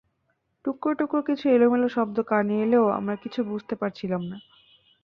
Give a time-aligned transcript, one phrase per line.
[0.65, 4.37] টুকরো টুকরো কিছু এলোমেলো শব্দ কানে এলেও আমরা কিছু বুঝতে পারছিলাম না।